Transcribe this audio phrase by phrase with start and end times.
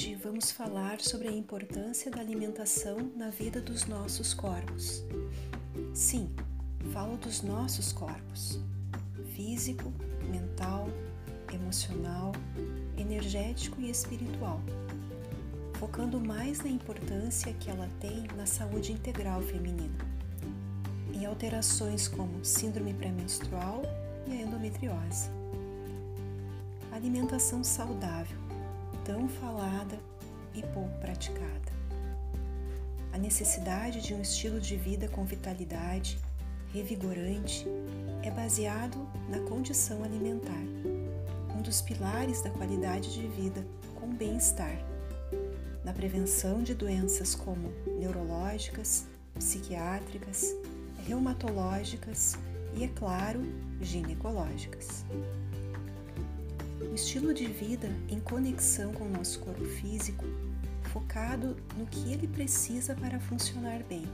[0.00, 5.04] Hoje vamos falar sobre a importância da alimentação na vida dos nossos corpos.
[5.92, 6.30] Sim,
[6.90, 8.58] falo dos nossos corpos:
[9.36, 9.92] físico,
[10.30, 10.88] mental,
[11.52, 12.32] emocional,
[12.96, 14.62] energético e espiritual,
[15.74, 19.98] focando mais na importância que ela tem na saúde integral feminina,
[21.12, 23.82] em alterações como síndrome pré-menstrual
[24.26, 25.28] e a endometriose.
[26.90, 28.39] Alimentação saudável
[29.04, 29.98] tão falada
[30.54, 31.70] e pouco praticada.
[33.12, 36.18] A necessidade de um estilo de vida com vitalidade,
[36.72, 37.66] revigorante,
[38.22, 40.64] é baseado na condição alimentar,
[41.56, 44.78] um dos pilares da qualidade de vida com bem-estar,
[45.84, 50.54] na prevenção de doenças como neurológicas, psiquiátricas,
[51.06, 52.36] reumatológicas
[52.74, 53.40] e, é claro,
[53.80, 55.04] ginecológicas.
[56.90, 60.24] Um estilo de vida em conexão com o nosso corpo físico,
[60.92, 64.04] focado no que ele precisa para funcionar bem,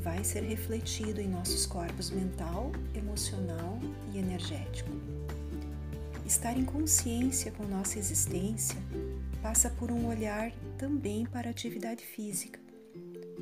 [0.00, 3.80] vai ser refletido em nossos corpos mental, emocional
[4.14, 4.90] e energético.
[6.24, 8.78] Estar em consciência com nossa existência
[9.42, 12.60] passa por um olhar também para a atividade física,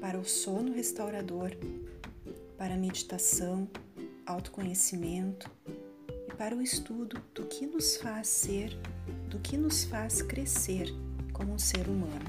[0.00, 1.50] para o sono restaurador,
[2.56, 3.68] para a meditação,
[4.24, 5.50] autoconhecimento,
[6.34, 8.76] para o estudo do que nos faz ser,
[9.28, 10.92] do que nos faz crescer
[11.32, 12.24] como um ser humano.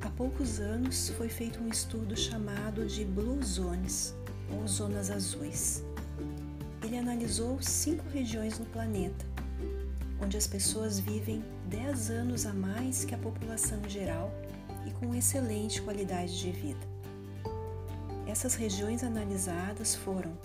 [0.00, 4.14] Há poucos anos foi feito um estudo chamado de Blue Zones,
[4.50, 5.82] ou zonas azuis.
[6.82, 9.24] Ele analisou cinco regiões no planeta,
[10.20, 14.30] onde as pessoas vivem 10 anos a mais que a população em geral
[14.86, 16.94] e com excelente qualidade de vida.
[18.26, 20.36] Essas regiões analisadas foram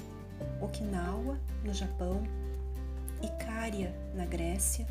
[0.62, 2.24] Okinawa, no Japão,
[3.22, 4.88] Icária, na Grécia,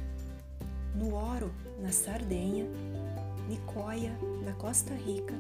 [0.94, 2.66] Nuoro, na Sardenha,
[3.48, 4.12] Nicoya,
[4.45, 5.34] na Costa Rica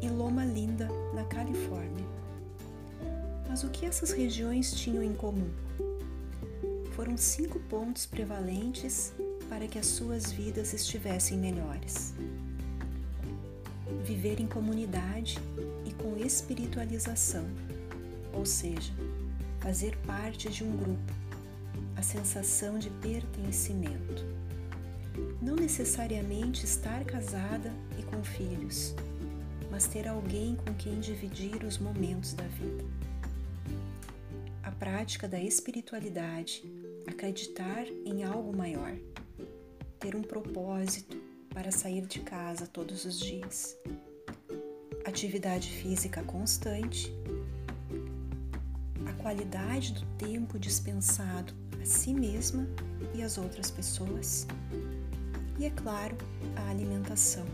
[0.00, 2.06] e Loma Linda, na Califórnia.
[3.48, 5.50] Mas o que essas regiões tinham em comum?
[6.92, 9.12] Foram cinco pontos prevalentes
[9.48, 12.14] para que as suas vidas estivessem melhores.
[14.04, 15.38] Viver em comunidade
[15.84, 17.46] e com espiritualização,
[18.32, 18.92] ou seja,
[19.60, 21.12] fazer parte de um grupo,
[21.96, 24.24] a sensação de pertencimento.
[25.42, 28.94] Não necessariamente estar casada e com filhos,
[29.70, 32.84] mas ter alguém com quem dividir os momentos da vida.
[34.62, 36.62] A prática da espiritualidade,
[37.06, 38.96] acreditar em algo maior,
[39.98, 41.20] ter um propósito
[41.50, 43.76] para sair de casa todos os dias.
[45.04, 47.12] Atividade física constante
[49.28, 51.52] qualidade do tempo dispensado
[51.82, 52.66] a si mesma
[53.12, 54.46] e às outras pessoas.
[55.58, 56.16] E, é claro,
[56.56, 57.44] a alimentação.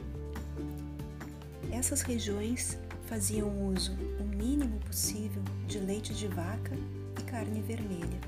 [1.72, 6.76] Essas regiões faziam uso o mínimo possível de leite de vaca
[7.18, 8.20] e carne vermelha,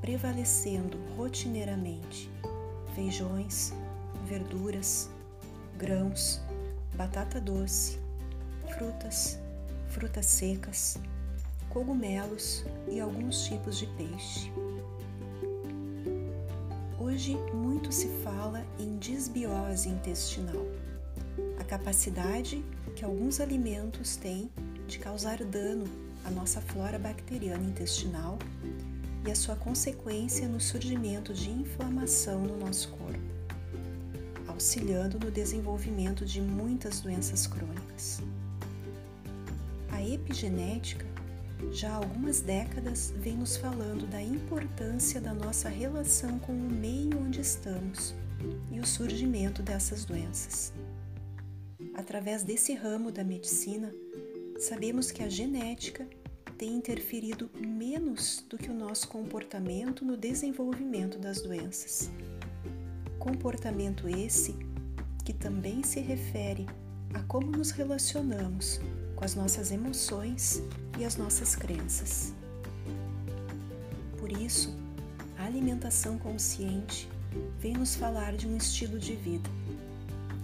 [0.00, 2.28] prevalecendo rotineiramente
[2.96, 3.72] feijões,
[4.26, 5.08] verduras,
[5.78, 6.40] grãos,
[6.96, 8.00] batata doce,
[8.76, 9.38] frutas,
[9.86, 10.98] frutas secas,
[11.74, 14.52] cogumelos e alguns tipos de peixe.
[16.96, 20.64] Hoje muito se fala em disbiose intestinal,
[21.58, 22.64] a capacidade
[22.94, 24.48] que alguns alimentos têm
[24.86, 25.84] de causar dano
[26.24, 28.38] à nossa flora bacteriana intestinal
[29.26, 33.18] e a sua consequência no surgimento de inflamação no nosso corpo,
[34.46, 38.22] auxiliando no desenvolvimento de muitas doenças crônicas.
[39.90, 41.13] A epigenética
[41.72, 47.18] já há algumas décadas vem nos falando da importância da nossa relação com o meio
[47.18, 48.14] onde estamos
[48.70, 50.72] e o surgimento dessas doenças.
[51.94, 53.92] Através desse ramo da medicina,
[54.58, 56.06] sabemos que a genética
[56.58, 62.10] tem interferido menos do que o nosso comportamento no desenvolvimento das doenças.
[63.18, 64.54] Comportamento esse
[65.24, 66.66] que também se refere
[67.12, 68.80] a como nos relacionamos
[69.24, 70.62] as nossas emoções
[70.98, 72.34] e as nossas crenças.
[74.18, 74.76] Por isso,
[75.38, 77.08] a alimentação consciente
[77.58, 79.48] vem nos falar de um estilo de vida,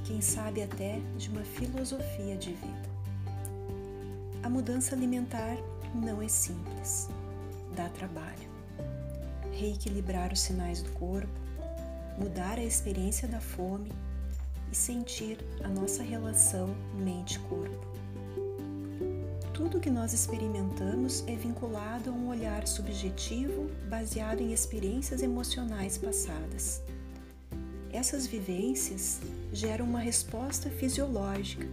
[0.07, 2.91] quem sabe até de uma filosofia de vida.
[4.43, 5.59] A mudança alimentar
[5.95, 7.11] não é simples,
[7.77, 8.49] dá trabalho.
[9.53, 11.29] Reequilibrar os sinais do corpo,
[12.19, 13.93] mudar a experiência da fome
[14.73, 17.90] e sentir a nossa relação mente-corpo.
[19.61, 26.81] Tudo que nós experimentamos é vinculado a um olhar subjetivo baseado em experiências emocionais passadas.
[27.93, 29.21] Essas vivências
[29.53, 31.69] geram uma resposta fisiológica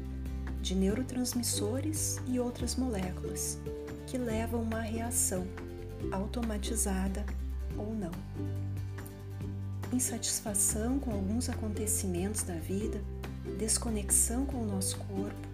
[0.61, 3.57] de neurotransmissores e outras moléculas
[4.05, 5.47] que levam a uma reação
[6.11, 7.25] automatizada
[7.77, 8.11] ou não.
[9.93, 12.99] Insatisfação com alguns acontecimentos da vida,
[13.57, 15.46] desconexão com o nosso corpo,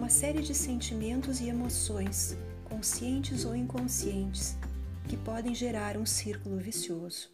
[0.00, 4.56] uma série de sentimentos e emoções, conscientes ou inconscientes,
[5.06, 7.28] que podem gerar um círculo vicioso.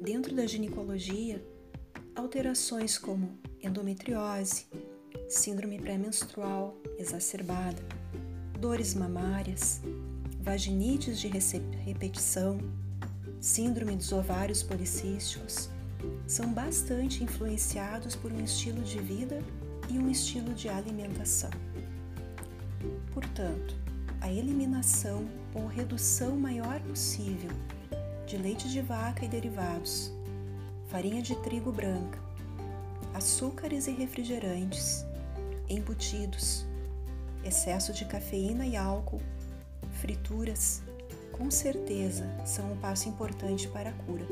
[0.00, 1.44] Dentro da ginecologia,
[2.14, 4.66] alterações como endometriose,
[5.28, 7.82] síndrome pré-menstrual exacerbada,
[8.60, 9.80] dores mamárias,
[10.40, 12.58] vaginites de repetição,
[13.40, 15.68] síndrome dos ovários policísticos,
[16.28, 19.42] são bastante influenciados por um estilo de vida
[19.88, 21.50] e um estilo de alimentação.
[23.12, 23.76] Portanto,
[24.20, 27.50] a eliminação ou redução maior possível
[28.26, 30.10] de leite de vaca e derivados,
[30.88, 32.18] farinha de trigo branca,
[33.12, 35.04] açúcares e refrigerantes,
[35.68, 36.64] embutidos,
[37.44, 39.20] excesso de cafeína e álcool,
[40.00, 40.82] frituras,
[41.30, 44.24] com certeza são um passo importante para a cura.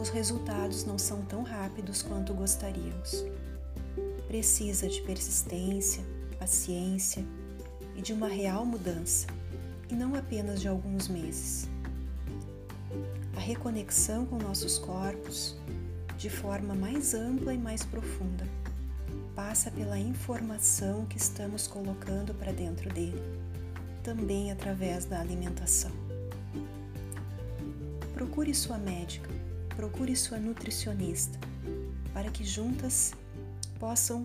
[0.00, 3.24] Os resultados não são tão rápidos quanto gostaríamos.
[4.36, 6.04] Precisa de persistência,
[6.38, 7.24] paciência
[7.96, 9.26] e de uma real mudança,
[9.88, 11.66] e não apenas de alguns meses
[13.34, 15.56] a reconexão com nossos corpos
[16.18, 18.46] de forma mais ampla e mais profunda
[19.34, 23.22] passa pela informação que estamos colocando para dentro dele,
[24.04, 25.92] também através da alimentação.
[28.12, 29.30] Procure sua médica,
[29.74, 31.38] procure sua nutricionista,
[32.12, 33.14] para que juntas
[33.78, 34.22] possam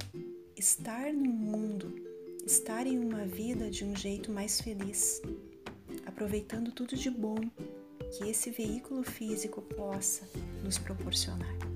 [0.55, 1.93] estar no mundo,
[2.45, 5.21] estar em uma vida de um jeito mais feliz,
[6.05, 7.37] aproveitando tudo de bom
[8.17, 10.27] que esse veículo físico possa
[10.63, 11.70] nos proporcionar.